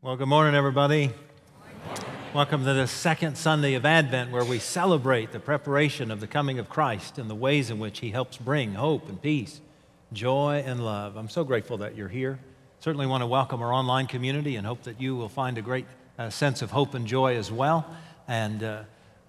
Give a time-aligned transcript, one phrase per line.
[0.00, 1.10] Well, good morning, everybody.
[2.32, 6.60] Welcome to the second Sunday of Advent, where we celebrate the preparation of the coming
[6.60, 9.60] of Christ and the ways in which He helps bring hope and peace,
[10.12, 11.16] joy and love.
[11.16, 12.38] I'm so grateful that you're here.
[12.78, 15.84] Certainly want to welcome our online community and hope that you will find a great
[16.16, 17.84] uh, sense of hope and joy as well.
[18.28, 18.82] And uh,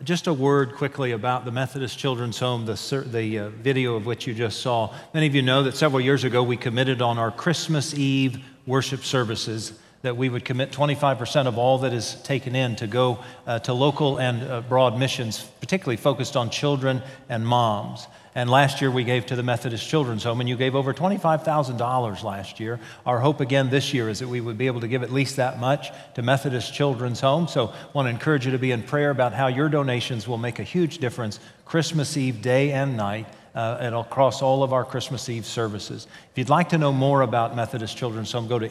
[0.03, 4.27] just a word quickly about the Methodist Children's Home, the, the uh, video of which
[4.27, 4.93] you just saw.
[5.15, 9.03] Many of you know that several years ago we committed on our Christmas Eve worship
[9.03, 13.59] services that we would commit 25% of all that is taken in to go uh,
[13.59, 18.07] to local and uh, broad missions, particularly focused on children and moms.
[18.35, 22.23] And last year we gave to the Methodist Children's Home, and you gave over $25,000
[22.23, 22.79] last year.
[23.05, 25.35] Our hope again this year is that we would be able to give at least
[25.37, 27.47] that much to Methodist Children's Home.
[27.47, 30.37] So I want to encourage you to be in prayer about how your donations will
[30.37, 33.27] make a huge difference Christmas Eve, day and night.
[33.55, 36.05] Uh, across all of our Christmas Eve services.
[36.31, 38.69] If you'd like to know more about Methodist Children's Home, go to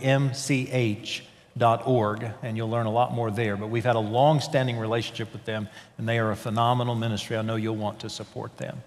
[1.59, 3.57] mch.org and you'll learn a lot more there.
[3.57, 7.37] But we've had a long standing relationship with them, and they are a phenomenal ministry.
[7.37, 8.83] I know you'll want to support them.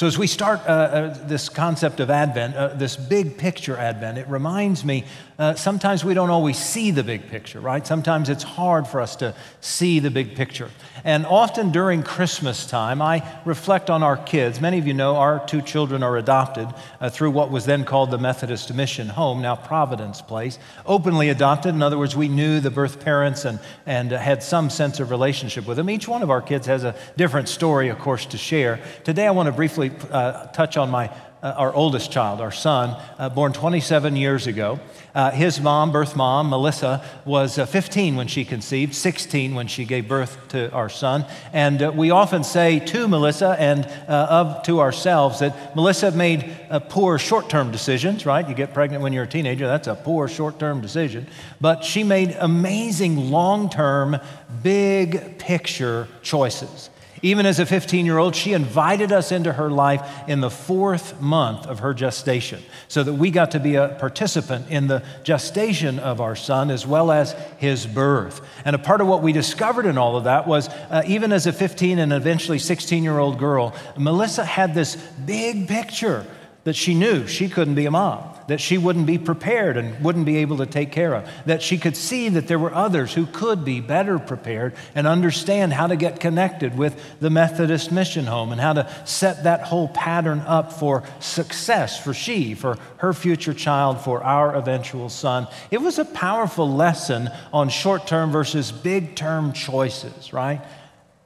[0.00, 4.16] So, as we start uh, uh, this concept of Advent, uh, this big picture Advent,
[4.16, 5.04] it reminds me
[5.38, 7.86] uh, sometimes we don't always see the big picture, right?
[7.86, 10.70] Sometimes it's hard for us to see the big picture.
[11.02, 14.60] And often during Christmas time, I reflect on our kids.
[14.60, 16.68] Many of you know our two children are adopted
[17.00, 20.58] uh, through what was then called the Methodist Mission Home, now Providence Place.
[20.84, 25.00] Openly adopted, in other words, we knew the birth parents and, and had some sense
[25.00, 25.88] of relationship with them.
[25.88, 28.80] Each one of our kids has a different story, of course, to share.
[29.04, 31.10] Today, I want to briefly uh, touch on my
[31.42, 34.78] uh, our oldest child, our son, uh, born 27 years ago.
[35.14, 39.84] Uh, his mom, birth mom, Melissa, was uh, 15 when she conceived, 16 when she
[39.84, 41.24] gave birth to our son.
[41.52, 46.54] And uh, we often say to Melissa and uh, of to ourselves that Melissa made
[46.90, 48.46] poor short term decisions, right?
[48.46, 51.26] You get pregnant when you're a teenager, that's a poor short term decision.
[51.60, 54.18] But she made amazing long term,
[54.62, 56.89] big picture choices.
[57.22, 61.20] Even as a 15 year old, she invited us into her life in the fourth
[61.20, 65.98] month of her gestation so that we got to be a participant in the gestation
[65.98, 68.40] of our son as well as his birth.
[68.64, 71.46] And a part of what we discovered in all of that was uh, even as
[71.46, 76.26] a 15 and eventually 16 year old girl, Melissa had this big picture
[76.64, 80.26] that she knew she couldn't be a mom, that she wouldn't be prepared and wouldn't
[80.26, 83.26] be able to take care of, that she could see that there were others who
[83.26, 88.52] could be better prepared and understand how to get connected with the Methodist mission home
[88.52, 93.54] and how to set that whole pattern up for success for she, for her future
[93.54, 95.46] child, for our eventual son.
[95.70, 100.60] It was a powerful lesson on short term versus big term choices, right?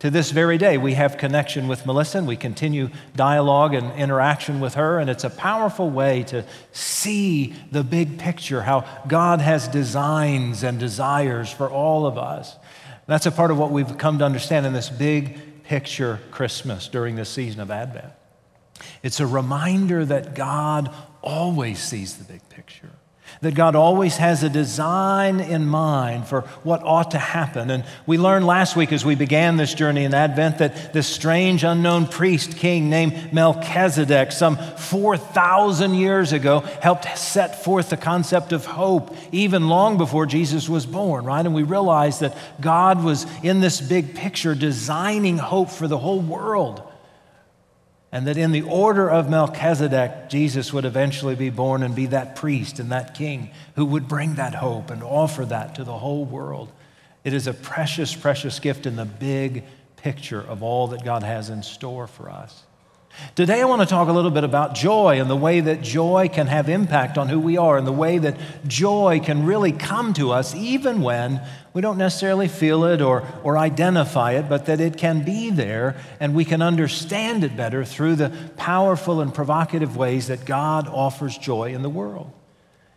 [0.04, 4.60] To this very day, we have connection with Melissa and we continue dialogue and interaction
[4.60, 4.98] with her.
[4.98, 10.78] And it's a powerful way to see the big picture, how God has designs and
[10.78, 12.54] desires for all of us.
[13.06, 17.16] That's a part of what we've come to understand in this big picture Christmas during
[17.16, 18.12] this season of Advent.
[19.02, 22.90] It's a reminder that God always sees the big picture
[23.44, 27.70] that God always has a design in mind for what ought to happen.
[27.70, 31.62] And we learned last week as we began this journey in Advent that this strange
[31.62, 38.64] unknown priest king named Melchizedek, some 4,000 years ago, helped set forth the concept of
[38.64, 41.44] hope even long before Jesus was born, right?
[41.44, 46.20] And we realized that God was in this big picture designing hope for the whole
[46.20, 46.82] world
[48.14, 52.36] and that in the order of Melchizedek, Jesus would eventually be born and be that
[52.36, 56.24] priest and that king who would bring that hope and offer that to the whole
[56.24, 56.70] world.
[57.24, 59.64] It is a precious, precious gift in the big
[59.96, 62.62] picture of all that God has in store for us.
[63.34, 66.28] Today, I want to talk a little bit about joy and the way that joy
[66.32, 68.36] can have impact on who we are, and the way that
[68.66, 71.40] joy can really come to us even when
[71.72, 75.96] we don't necessarily feel it or, or identify it, but that it can be there
[76.20, 81.36] and we can understand it better through the powerful and provocative ways that God offers
[81.36, 82.30] joy in the world.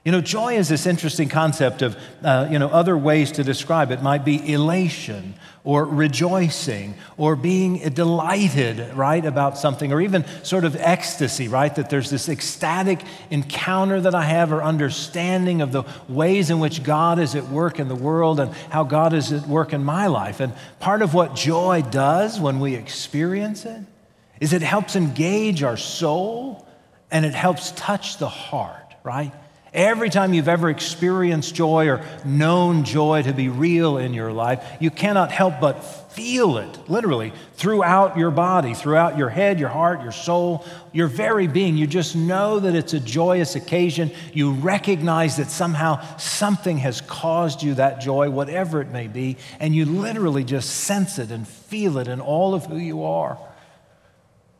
[0.08, 3.92] You know, joy is this interesting concept of, uh, you know, other ways to describe
[3.92, 5.34] it might be elation
[5.66, 11.90] or rejoicing or being delighted, right, about something, or even sort of ecstasy, right, that
[11.90, 13.02] there's this ecstatic
[13.32, 17.78] encounter that I have or understanding of the ways in which God is at work
[17.78, 20.40] in the world and how God is at work in my life.
[20.40, 23.82] And part of what joy does when we experience it
[24.40, 26.66] is it helps engage our soul
[27.12, 29.34] and it helps touch the heart, right?
[29.74, 34.64] Every time you've ever experienced joy or known joy to be real in your life,
[34.80, 35.84] you cannot help but
[36.18, 41.46] feel it, literally, throughout your body, throughout your head, your heart, your soul, your very
[41.46, 41.78] being.
[41.78, 44.12] You just know that it's a joyous occasion.
[44.34, 49.76] You recognize that somehow something has caused you that joy, whatever it may be, and
[49.76, 53.38] you literally just sense it and feel it in all of who you are.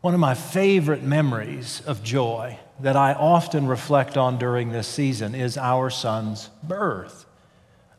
[0.02, 5.34] One of my favorite memories of joy that I often reflect on during this season
[5.34, 7.26] is our son's birth.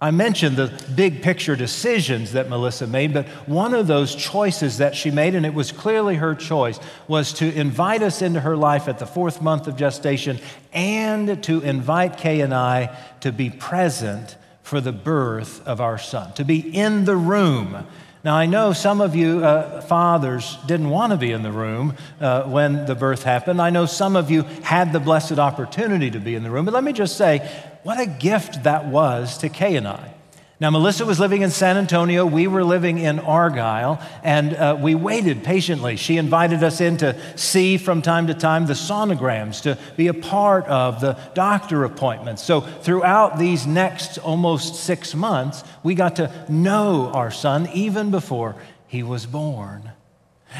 [0.00, 4.94] I mentioned the big picture decisions that Melissa made, but one of those choices that
[4.94, 6.78] she made, and it was clearly her choice,
[7.08, 10.38] was to invite us into her life at the fourth month of gestation
[10.72, 16.32] and to invite Kay and I to be present for the birth of our son,
[16.34, 17.84] to be in the room
[18.24, 21.94] now, I know some of you uh, fathers didn't want to be in the room
[22.20, 23.62] uh, when the birth happened.
[23.62, 26.64] I know some of you had the blessed opportunity to be in the room.
[26.64, 27.48] But let me just say,
[27.84, 30.14] what a gift that was to Kay and I.
[30.60, 32.26] Now, Melissa was living in San Antonio.
[32.26, 35.94] We were living in Argyle, and uh, we waited patiently.
[35.94, 40.14] She invited us in to see from time to time the sonograms, to be a
[40.14, 42.43] part of the doctor appointments.
[42.43, 48.56] So, throughout these next almost six months, we got to know our son even before
[48.88, 49.93] he was born.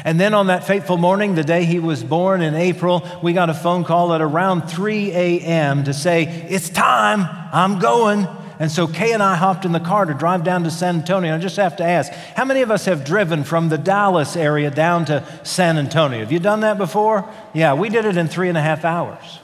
[0.05, 3.49] And then on that fateful morning, the day he was born in April, we got
[3.49, 5.83] a phone call at around 3 a.m.
[5.83, 8.27] to say, It's time, I'm going.
[8.59, 11.33] And so Kay and I hopped in the car to drive down to San Antonio.
[11.33, 14.69] I just have to ask, how many of us have driven from the Dallas area
[14.69, 16.19] down to San Antonio?
[16.19, 17.27] Have you done that before?
[17.53, 19.39] Yeah, we did it in three and a half hours.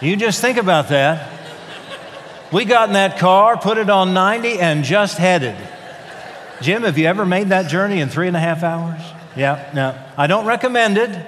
[0.00, 1.32] you just think about that.
[2.52, 5.56] We got in that car, put it on 90, and just headed.
[6.62, 9.02] Jim, have you ever made that journey in three and a half hours?
[9.34, 9.98] Yeah, no.
[10.16, 11.26] I don't recommend it.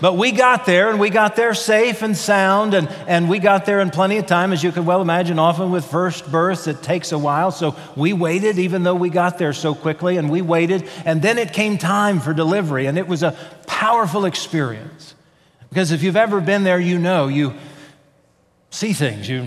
[0.00, 3.64] But we got there, and we got there safe and sound, and, and we got
[3.64, 4.52] there in plenty of time.
[4.52, 7.50] As you can well imagine, often with first births, it takes a while.
[7.50, 10.88] So we waited, even though we got there so quickly, and we waited.
[11.04, 13.36] And then it came time for delivery, and it was a
[13.66, 15.14] powerful experience.
[15.68, 17.54] Because if you've ever been there, you know you
[18.70, 19.42] see things you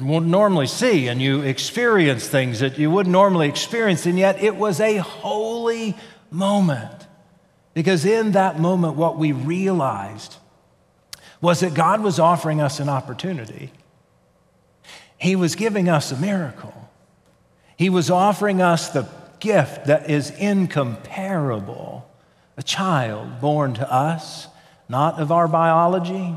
[0.00, 4.56] wouldn't normally see, and you experience things that you wouldn't normally experience, and yet it
[4.56, 5.94] was a holy
[6.30, 7.03] moment.
[7.74, 10.36] Because in that moment, what we realized
[11.40, 13.72] was that God was offering us an opportunity.
[15.18, 16.72] He was giving us a miracle.
[17.76, 19.08] He was offering us the
[19.40, 22.08] gift that is incomparable
[22.56, 24.46] a child born to us,
[24.88, 26.34] not of our biology,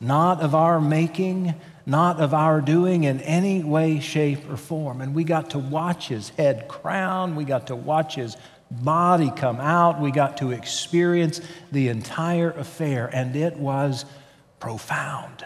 [0.00, 1.54] not of our making,
[1.86, 5.00] not of our doing in any way, shape, or form.
[5.00, 8.36] And we got to watch his head crown, we got to watch his
[8.82, 10.00] body come out.
[10.00, 11.40] We got to experience
[11.70, 14.04] the entire affair, and it was
[14.60, 15.44] profound.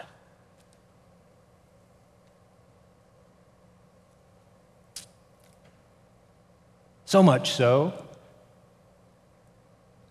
[7.05, 7.93] So much so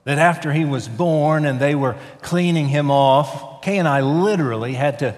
[0.05, 4.75] that after he was born and they were cleaning him off, Kay and I literally
[4.75, 5.15] had to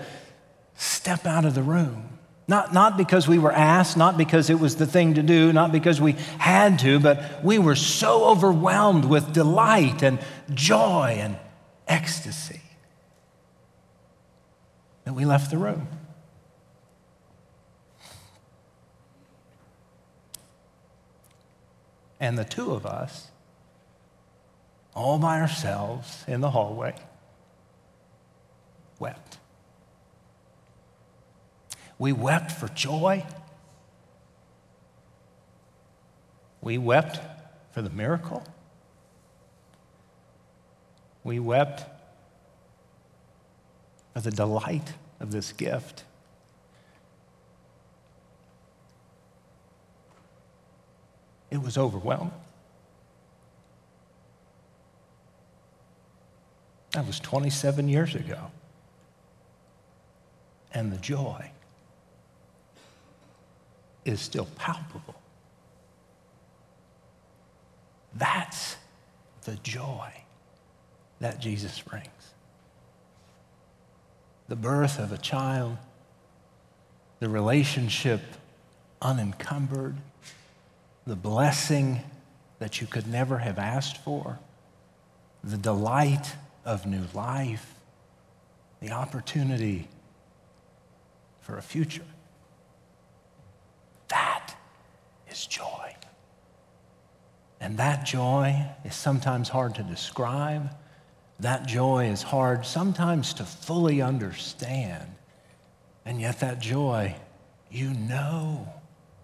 [0.74, 2.07] step out of the room.
[2.48, 5.70] Not, not because we were asked, not because it was the thing to do, not
[5.70, 10.18] because we had to, but we were so overwhelmed with delight and
[10.54, 11.36] joy and
[11.86, 12.62] ecstasy
[15.04, 15.88] that we left the room.
[22.18, 23.28] And the two of us,
[24.94, 26.94] all by ourselves in the hallway,
[28.98, 29.37] wept.
[31.98, 33.24] We wept for joy.
[36.60, 37.20] We wept
[37.72, 38.44] for the miracle.
[41.24, 41.84] We wept
[44.14, 46.04] for the delight of this gift.
[51.50, 52.32] It was overwhelming.
[56.92, 58.50] That was 27 years ago.
[60.72, 61.50] And the joy
[64.08, 65.14] is still palpable.
[68.14, 68.76] That's
[69.44, 70.10] the joy
[71.20, 72.06] that Jesus brings.
[74.48, 75.76] The birth of a child,
[77.20, 78.20] the relationship
[79.02, 79.96] unencumbered,
[81.06, 82.00] the blessing
[82.58, 84.38] that you could never have asked for,
[85.44, 86.34] the delight
[86.64, 87.74] of new life,
[88.80, 89.88] the opportunity
[91.40, 92.04] for a future.
[94.08, 94.54] That
[95.38, 95.94] is joy.
[97.60, 100.70] And that joy is sometimes hard to describe,
[101.40, 105.08] That joy is hard sometimes to fully understand.
[106.04, 107.14] And yet, that joy,
[107.70, 108.68] you know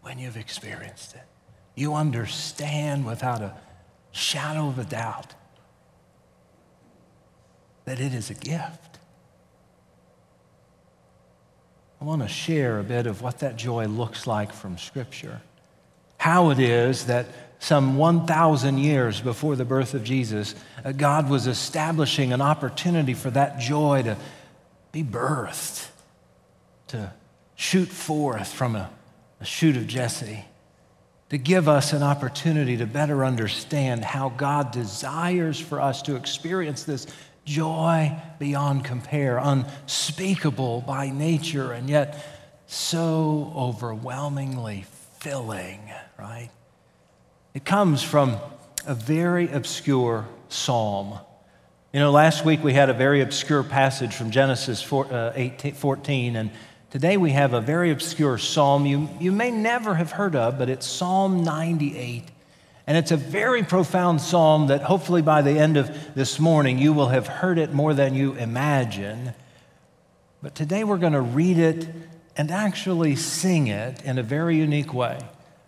[0.03, 1.23] when you've experienced it.
[1.75, 3.57] You understand without a
[4.13, 5.35] shadow of a doubt
[7.85, 8.99] that it is a gift.
[12.01, 15.41] I want to share a bit of what that joy looks like from Scripture.
[16.25, 17.27] How it is that
[17.59, 23.29] some 1,000 years before the birth of Jesus, uh, God was establishing an opportunity for
[23.33, 24.17] that joy to
[24.91, 25.87] be birthed,
[26.87, 27.13] to
[27.57, 28.89] shoot forth from a,
[29.39, 30.47] a shoot of Jesse,
[31.29, 36.85] to give us an opportunity to better understand how God desires for us to experience
[36.85, 37.07] this
[37.45, 42.27] joy beyond compare, unspeakable by nature, and yet
[42.67, 44.87] so overwhelmingly
[45.25, 45.81] filling,
[46.19, 46.51] right?
[47.55, 48.37] It comes from
[48.87, 51.19] a very obscure psalm.
[51.95, 55.73] You know, last week we had a very obscure passage from Genesis 4, uh, 18,
[55.73, 56.51] 14, and
[56.91, 60.69] today we have a very obscure psalm you, you may never have heard of, but
[60.69, 62.25] it's Psalm 98.
[62.87, 66.93] And it's a very profound psalm that hopefully by the end of this morning you
[66.93, 69.33] will have heard it more than you imagine.
[70.43, 71.89] But today we're going to read it
[72.37, 75.19] and actually sing it in a very unique way.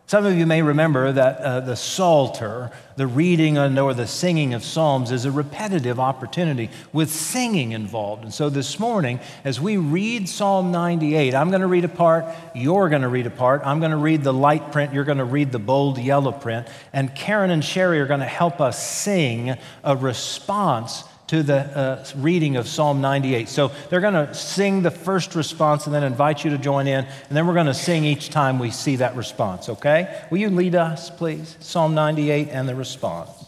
[0.08, 4.62] Some of you may remember that uh, the Psalter, the reading or the singing of
[4.62, 8.22] Psalms, is a repetitive opportunity with singing involved.
[8.22, 12.24] And so this morning, as we read Psalm 98, I'm going to read a part,
[12.54, 15.18] you're going to read a part, I'm going to read the light print, you're going
[15.18, 18.80] to read the bold yellow print, and Karen and Sherry are going to help us
[18.88, 23.48] sing a response to the uh, reading of Psalm 98.
[23.48, 27.04] So they're going to sing the first response and then invite you to join in.
[27.04, 30.24] And then we're going to sing each time we see that response, okay?
[30.30, 31.56] Will you lead us, please?
[31.60, 33.46] Psalm 98 and the response.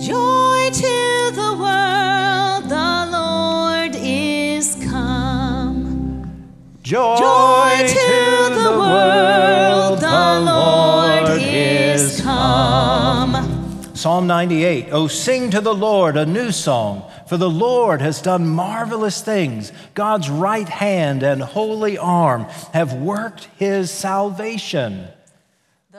[0.00, 6.52] Joy to the world, the Lord is come.
[6.82, 13.45] Joy, Joy to, to the, the world, the Lord is come.
[13.96, 18.46] Psalm 98 Oh, sing to the Lord a new song, for the Lord has done
[18.46, 19.72] marvelous things.
[19.94, 25.08] God's right hand and holy arm have worked his salvation.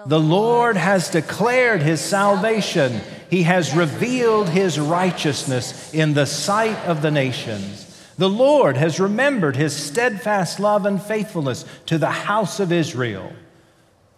[0.06, 3.01] The Lord has declared his salvation.
[3.32, 7.84] He has revealed his righteousness in the sight of the nations.
[8.18, 13.34] The Lord has remembered his steadfast love and faithfulness to the house of Israel.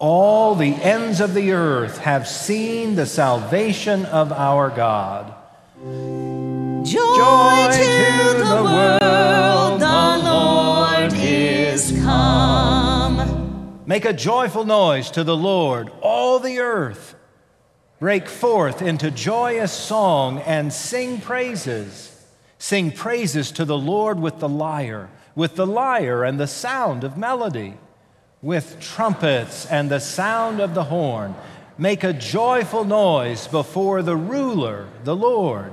[0.00, 5.34] All the ends of the earth have seen the salvation of our God.
[6.86, 13.82] Joy, Joy to, to the, the world, the Lord is come.
[13.84, 17.14] Make a joyful noise to the Lord, all the earth.
[17.98, 22.26] Break forth into joyous song and sing praises.
[22.56, 27.18] Sing praises to the Lord with the lyre, with the lyre and the sound of
[27.18, 27.74] melody
[28.42, 31.34] with trumpets and the sound of the horn.
[31.76, 35.72] Make a joyful noise before the ruler, the Lord.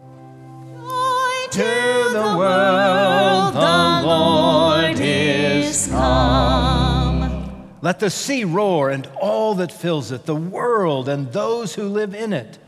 [0.00, 7.78] Joy to the world, the Lord is come.
[7.80, 12.14] Let the sea roar and all that fills it, the world and those who live
[12.14, 12.58] in it.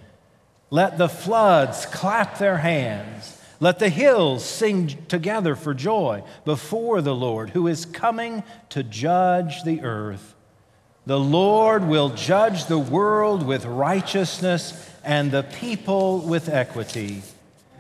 [0.71, 3.40] Let the floods clap their hands.
[3.63, 9.65] Let the hills sing together for joy before the Lord, who is coming to judge
[9.65, 10.35] the earth.
[11.05, 17.23] The Lord will judge the world with righteousness and the people with equity.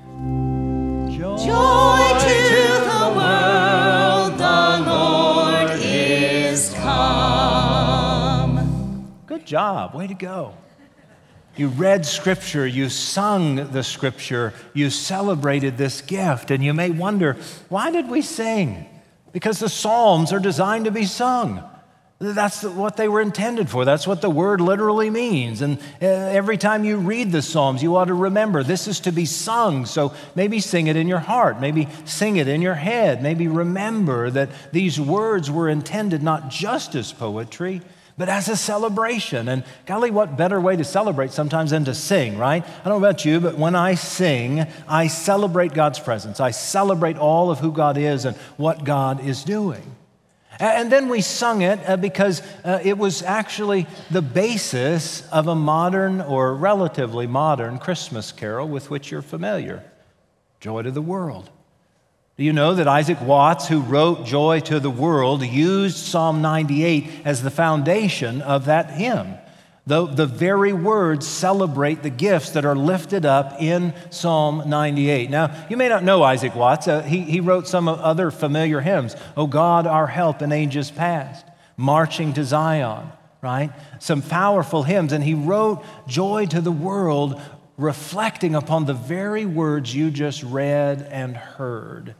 [0.06, 8.58] Joy, joy to, to the world, the Lord is come.
[9.24, 9.94] Good job.
[9.94, 10.52] Way to go.
[11.56, 17.36] You read scripture, you sung the scripture, you celebrated this gift, and you may wonder,
[17.68, 18.86] why did we sing?
[19.32, 21.62] Because the Psalms are designed to be sung.
[22.22, 23.86] That's what they were intended for.
[23.86, 25.62] That's what the word literally means.
[25.62, 29.10] And uh, every time you read the Psalms, you ought to remember this is to
[29.10, 29.86] be sung.
[29.86, 31.62] So maybe sing it in your heart.
[31.62, 33.22] Maybe sing it in your head.
[33.22, 37.80] Maybe remember that these words were intended not just as poetry,
[38.20, 39.48] but as a celebration.
[39.48, 42.62] And golly, what better way to celebrate sometimes than to sing, right?
[42.62, 46.38] I don't know about you, but when I sing, I celebrate God's presence.
[46.38, 49.96] I celebrate all of who God is and what God is doing.
[50.58, 55.54] And then we sung it uh, because uh, it was actually the basis of a
[55.54, 59.82] modern or relatively modern Christmas carol with which you're familiar
[60.60, 61.48] Joy to the World.
[62.40, 67.06] Do you know that Isaac Watts, who wrote Joy to the World, used Psalm 98
[67.26, 69.34] as the foundation of that hymn?
[69.86, 75.28] The, the very words celebrate the gifts that are lifted up in Psalm 98.
[75.28, 76.88] Now, you may not know Isaac Watts.
[76.88, 79.16] Uh, he, he wrote some other familiar hymns.
[79.36, 81.44] Oh God, our help in ages past.
[81.76, 83.06] Marching to Zion,
[83.42, 83.70] right?
[83.98, 85.12] Some powerful hymns.
[85.12, 87.38] And he wrote Joy to the World,
[87.76, 92.14] reflecting upon the very words you just read and heard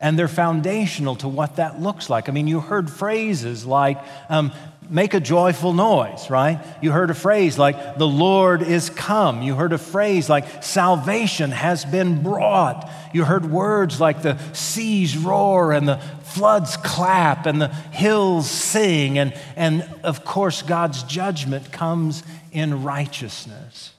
[0.00, 2.28] and they're foundational to what that looks like.
[2.28, 4.52] I mean, you heard phrases like, um,
[4.88, 6.58] make a joyful noise, right?
[6.80, 9.42] You heard a phrase like, the Lord is come.
[9.42, 12.90] You heard a phrase like, salvation has been brought.
[13.12, 19.18] You heard words like, the seas roar and the floods clap and the hills sing.
[19.18, 23.89] And, and of course, God's judgment comes in righteousness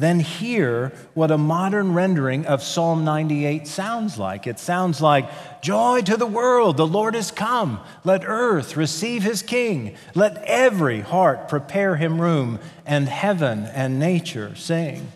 [0.00, 4.46] then hear what a modern rendering of Psalm 98 sounds like.
[4.46, 5.30] It sounds like,
[5.62, 7.80] Joy to the world, the Lord is come.
[8.02, 9.94] Let earth receive his king.
[10.14, 15.12] Let every heart prepare him room, and heaven and nature sing.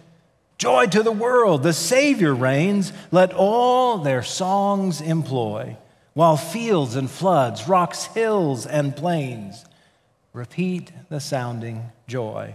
[0.59, 2.93] Joy to the world, the Savior reigns.
[3.11, 5.77] Let all their songs employ,
[6.13, 9.65] while fields and floods, rocks, hills, and plains
[10.33, 12.55] repeat the sounding joy.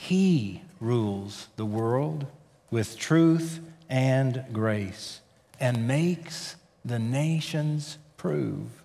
[0.00, 2.24] He rules the world
[2.70, 5.20] with truth and grace
[5.60, 8.82] and makes the nations prove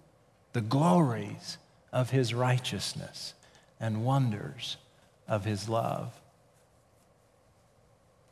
[0.51, 1.57] the glories
[1.93, 3.33] of his righteousness
[3.79, 4.75] and wonders
[5.25, 6.13] of his love.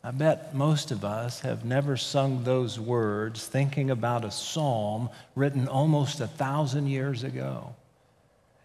[0.03, 5.69] I bet most of us have never sung those words thinking about a psalm written
[5.69, 7.75] almost a thousand years ago.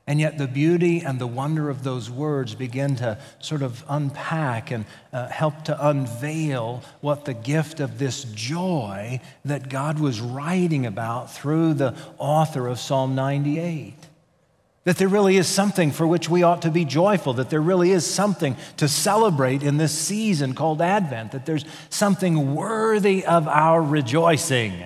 [0.08, 4.70] And yet, the beauty and the wonder of those words begin to sort of unpack
[4.70, 10.86] and uh, help to unveil what the gift of this joy that God was writing
[10.86, 13.96] about through the author of Psalm 98.
[14.84, 17.90] That there really is something for which we ought to be joyful, that there really
[17.90, 23.82] is something to celebrate in this season called Advent, that there's something worthy of our
[23.82, 24.84] rejoicing.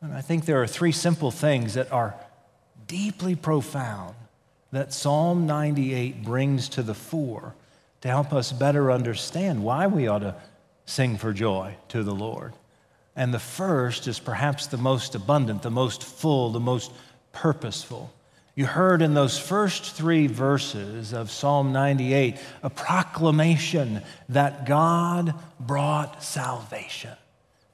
[0.00, 2.16] And I think there are three simple things that are
[2.86, 4.14] deeply profound
[4.72, 7.54] that Psalm 98 brings to the fore
[8.00, 10.34] to help us better understand why we ought to
[10.86, 12.52] sing for joy to the Lord.
[13.14, 16.90] And the first is perhaps the most abundant, the most full, the most
[17.32, 18.12] purposeful.
[18.54, 26.22] You heard in those first three verses of Psalm 98 a proclamation that God brought
[26.22, 27.12] salvation.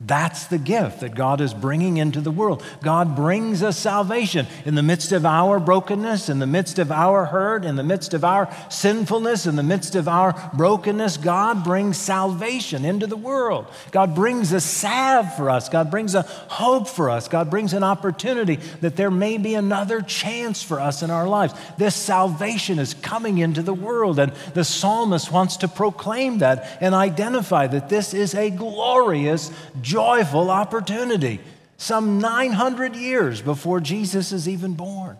[0.00, 2.62] That's the gift that God is bringing into the world.
[2.82, 7.24] God brings us salvation in the midst of our brokenness, in the midst of our
[7.24, 11.16] hurt, in the midst of our sinfulness, in the midst of our brokenness.
[11.16, 13.66] God brings salvation into the world.
[13.90, 15.68] God brings a salve for us.
[15.68, 17.26] God brings a hope for us.
[17.26, 21.54] God brings an opportunity that there may be another chance for us in our lives.
[21.76, 26.94] This salvation is coming into the world, and the psalmist wants to proclaim that and
[26.94, 29.50] identify that this is a glorious
[29.88, 31.40] joyful opportunity
[31.79, 35.16] some 900 years before Jesus is even born.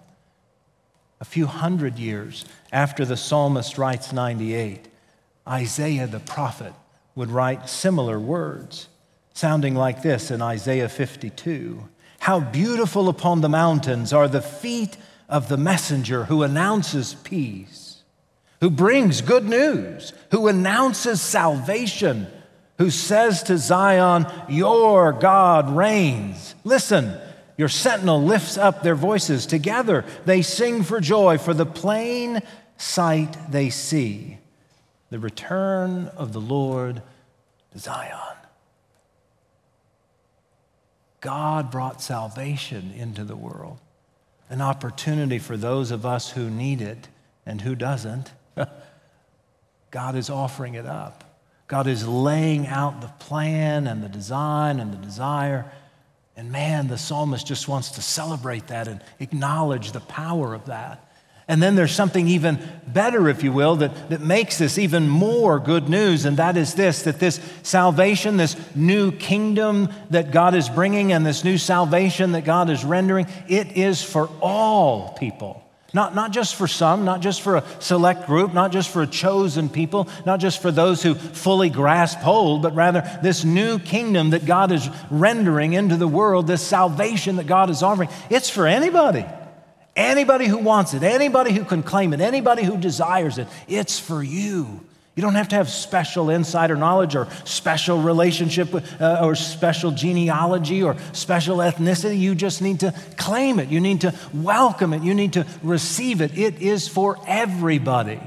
[1.23, 4.87] A few hundred years after the psalmist writes 98,
[5.49, 6.75] Isaiah the prophet
[7.15, 8.89] would write similar words,
[9.33, 11.89] sounding like this in Isaiah 52
[12.21, 14.99] How beautiful upon the mountains are the feet
[15.31, 18.03] of the messenger who announces peace,
[18.61, 22.27] who brings good news, who announces salvation
[22.79, 26.55] who says to Zion, Your God reigns.
[26.65, 27.19] Listen,
[27.57, 29.45] your sentinel lifts up their voices.
[29.45, 32.41] Together they sing for joy for the plain
[32.77, 34.39] sight they see
[35.11, 37.03] the return of the Lord
[37.73, 38.37] to Zion.
[41.21, 43.79] God brought salvation into the world,
[44.49, 47.09] an opportunity for those of us who need it
[47.45, 48.31] and who doesn't.
[49.91, 51.25] God is offering it up.
[51.69, 55.71] God is laying out the plan and the design and the desire.
[56.35, 61.05] And man, the psalmist just wants to celebrate that and acknowledge the power of that.
[61.47, 65.59] And then there's something even better, if you will, that, that makes this even more
[65.59, 70.69] good news, and that is this that this salvation, this new kingdom that God is
[70.69, 75.68] bringing, and this new salvation that God is rendering, it is for all people.
[75.95, 79.07] Not, not just for some, not just for a select group, not just for a
[79.07, 84.31] chosen people, not just for those who fully grasp hold, but rather this new kingdom
[84.31, 88.11] that God is rendering into the world, this salvation that God is offering.
[88.29, 89.25] It's for anybody.
[89.97, 93.49] Anybody who wants it, anybody who can claim it, anybody who desires it.
[93.67, 94.81] It's for you.
[95.19, 100.81] You don't have to have special insider knowledge or special relationship uh, or special genealogy
[100.81, 102.21] or special ethnicity.
[102.21, 103.69] You just need to claim it.
[103.69, 105.03] You need to welcome it.
[105.03, 106.39] You need to receive it.
[106.39, 108.21] It is for everybody.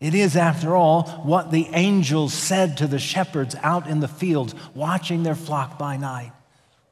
[0.00, 4.52] It is, after all, what the angels said to the shepherds out in the fields
[4.74, 6.32] watching their flock by night.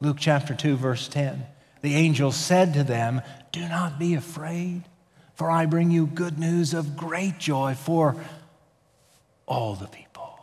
[0.01, 1.45] Luke chapter 2, verse 10.
[1.81, 4.85] The angels said to them, Do not be afraid,
[5.35, 8.15] for I bring you good news of great joy for
[9.46, 10.38] all the people.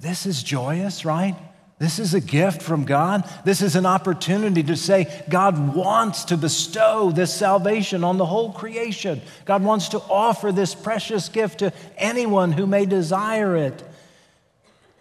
[0.00, 1.36] This is joyous, right?
[1.78, 3.28] This is a gift from God.
[3.44, 8.52] This is an opportunity to say God wants to bestow this salvation on the whole
[8.52, 9.20] creation.
[9.44, 13.82] God wants to offer this precious gift to anyone who may desire it.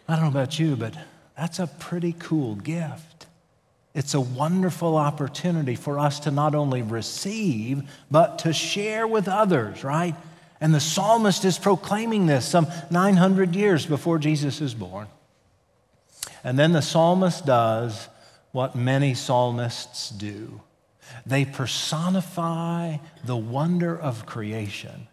[0.08, 0.96] I don't know about you, but
[1.38, 3.28] that's a pretty cool gift.
[3.94, 9.84] It's a wonderful opportunity for us to not only receive, but to share with others,
[9.84, 10.16] right?
[10.62, 15.08] And the psalmist is proclaiming this some 900 years before Jesus is born.
[16.44, 18.08] And then the psalmist does
[18.52, 20.62] what many psalmists do
[21.26, 25.08] they personify the wonder of creation.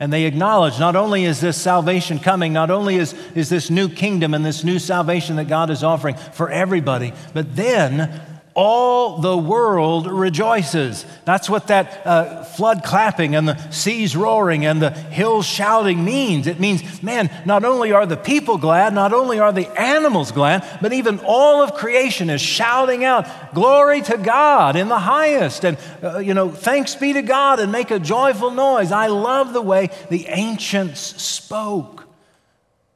[0.00, 3.88] And they acknowledge not only is this salvation coming, not only is, is this new
[3.88, 8.20] kingdom and this new salvation that God is offering for everybody, but then
[8.54, 11.06] all the world rejoices.
[11.24, 16.46] That's what that uh, flood clapping and the seas roaring and the hills shouting means.
[16.46, 20.64] It means, man, not only are the people glad, not only are the animals glad,
[20.82, 25.64] but even all of creation is shouting out, Glory to God in the highest.
[25.64, 28.92] And, uh, you know, thanks be to God and make a joyful noise.
[28.92, 31.99] I love the way the ancients spoke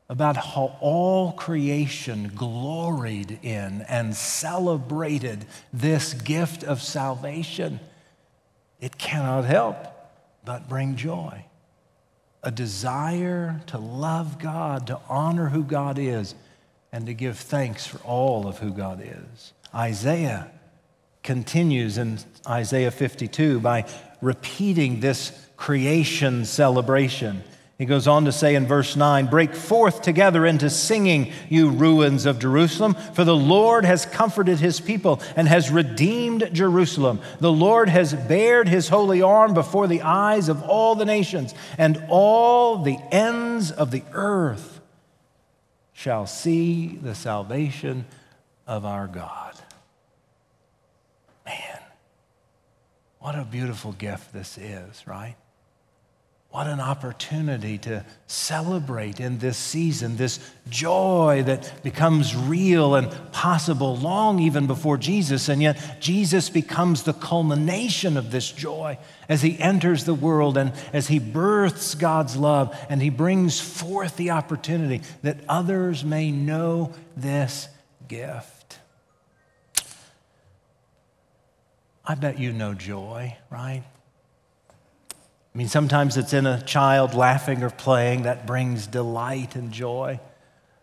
[0.09, 7.81] about how all creation gloried in and celebrated this gift of salvation,
[8.81, 9.77] it cannot help
[10.45, 11.45] but bring joy.
[12.43, 16.35] A desire to love God, to honor who God is,
[16.93, 19.53] and to give thanks for all of who God is.
[19.75, 20.51] Isaiah
[21.23, 23.87] continues in Isaiah 52 by
[24.21, 27.43] repeating this creation celebration.
[27.77, 32.25] He goes on to say in verse 9, Break forth together into singing, you ruins
[32.25, 37.21] of Jerusalem, for the Lord has comforted his people and has redeemed Jerusalem.
[37.41, 42.05] The Lord has bared his holy arm before the eyes of all the nations, and
[42.09, 44.81] all the ends of the earth
[45.93, 48.05] shall see the salvation
[48.69, 49.55] of our God.
[51.45, 51.81] Man,
[53.19, 55.35] what a beautiful gift this is, right?
[56.55, 60.39] What an opportunity to celebrate in this season, this
[60.69, 65.49] joy that becomes real and possible long even before Jesus.
[65.49, 70.73] And yet, Jesus becomes the culmination of this joy as he enters the world and
[70.93, 76.93] as he births God's love and he brings forth the opportunity that others may know
[77.17, 77.67] this
[78.07, 78.79] gift.
[82.05, 83.83] I bet you know joy, right?
[85.55, 90.19] I mean, sometimes it's in a child laughing or playing that brings delight and joy.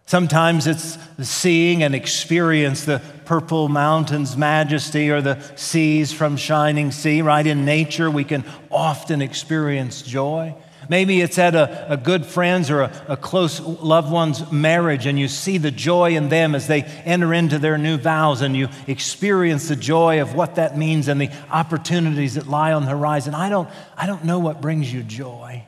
[0.05, 7.21] Sometimes it's seeing and experience the purple mountain's majesty or the seas from shining sea.
[7.21, 10.55] Right in nature, we can often experience joy.
[10.89, 15.17] Maybe it's at a, a good friend's or a, a close loved one's marriage, and
[15.17, 18.67] you see the joy in them as they enter into their new vows, and you
[18.88, 23.36] experience the joy of what that means and the opportunities that lie on the horizon.
[23.36, 25.63] I don't, I don't know what brings you joy,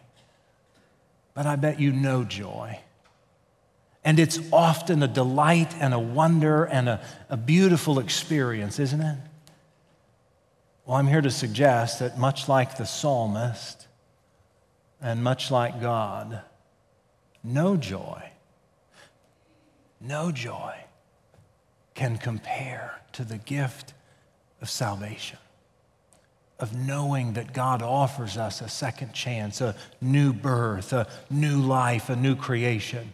[1.34, 2.80] but I bet you know joy.
[4.04, 9.18] And it's often a delight and a wonder and a, a beautiful experience, isn't it?
[10.86, 13.83] Well, I'm here to suggest that much like the psalmist,
[15.04, 16.42] and much like God,
[17.44, 18.24] no joy,
[20.00, 20.74] no joy
[21.94, 23.94] can compare to the gift
[24.62, 25.38] of salvation,
[26.58, 32.10] of knowing that God offers us a second chance, a new birth, a new life,
[32.10, 33.14] a new creation.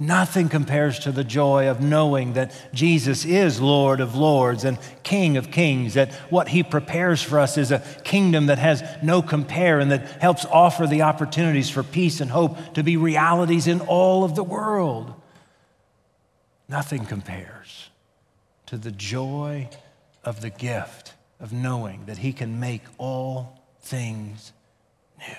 [0.00, 5.36] Nothing compares to the joy of knowing that Jesus is Lord of lords and King
[5.36, 9.80] of kings, that what he prepares for us is a kingdom that has no compare
[9.80, 14.22] and that helps offer the opportunities for peace and hope to be realities in all
[14.22, 15.12] of the world.
[16.68, 17.90] Nothing compares
[18.66, 19.68] to the joy
[20.22, 24.52] of the gift of knowing that he can make all things
[25.18, 25.34] new.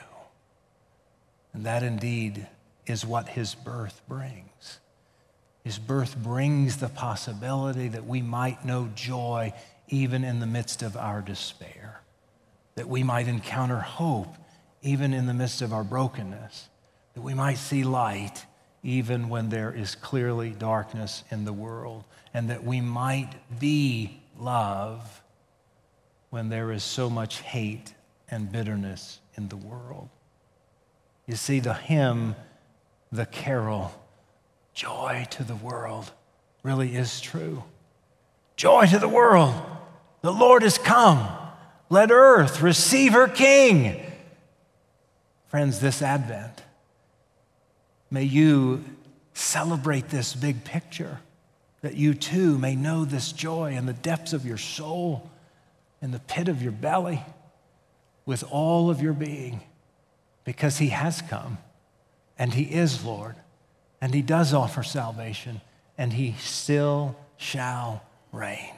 [1.53, 2.47] And that indeed
[2.89, 4.79] is what his birth brings.
[5.63, 9.53] His birth brings the possibility that we might know joy
[9.87, 12.01] even in the midst of our despair,
[12.75, 14.33] that we might encounter hope
[14.81, 16.69] even in the midst of our brokenness,
[17.13, 18.45] that we might see light
[18.81, 25.21] even when there is clearly darkness in the world, and that we might be love
[26.29, 27.93] when there is so much hate
[28.31, 30.07] and bitterness in the world.
[31.27, 32.35] You see, the hymn,
[33.11, 33.91] the carol,
[34.73, 36.11] joy to the world,
[36.63, 37.63] really is true.
[38.55, 39.53] Joy to the world.
[40.21, 41.27] The Lord is come.
[41.89, 43.99] Let earth receive her King.
[45.47, 46.61] Friends, this Advent,
[48.11, 48.83] may you
[49.33, 51.19] celebrate this big picture,
[51.81, 55.29] that you too may know this joy in the depths of your soul,
[56.01, 57.23] in the pit of your belly,
[58.25, 59.61] with all of your being,
[60.43, 61.57] because He has come
[62.39, 63.35] and He is Lord
[64.01, 65.61] and He does offer salvation
[65.97, 68.73] and He still shall reign.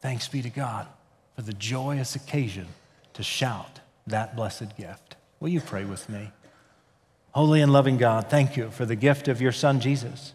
[0.00, 0.88] Thanks be to God
[1.36, 2.66] for the joyous occasion
[3.12, 5.16] to shout that blessed gift.
[5.38, 6.32] Will you pray with me?
[7.32, 10.34] Holy and loving God, thank you for the gift of your Son Jesus,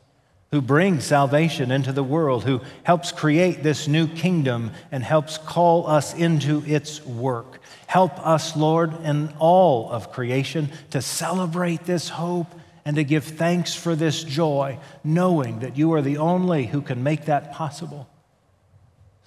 [0.53, 5.87] who brings salvation into the world, who helps create this new kingdom and helps call
[5.87, 7.59] us into its work.
[7.87, 12.53] Help us, Lord, in all of creation to celebrate this hope
[12.85, 17.01] and to give thanks for this joy, knowing that you are the only who can
[17.01, 18.07] make that possible.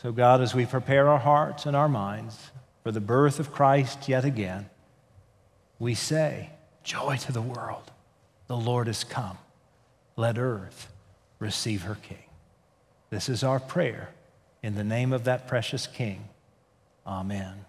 [0.02, 2.52] So, God, as we prepare our hearts and our minds
[2.84, 4.70] for the birth of Christ yet again,
[5.80, 6.50] we say,
[6.84, 7.90] Joy to the world.
[8.46, 9.38] The Lord is come.
[10.14, 10.92] Let earth
[11.38, 12.24] receive her King.
[13.10, 14.10] This is our prayer
[14.62, 16.28] in the name of that precious King.
[17.06, 17.64] Amen.